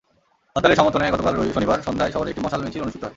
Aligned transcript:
হরতালের 0.55 0.77
সমর্থনে 0.77 1.13
গতকাল 1.13 1.33
শনিবার 1.55 1.85
সন্ধ্যায় 1.87 2.13
শহরে 2.13 2.29
একটি 2.31 2.41
মশাল 2.43 2.61
মিছিল 2.63 2.81
অনুষ্ঠিত 2.83 3.03
হয়। 3.03 3.09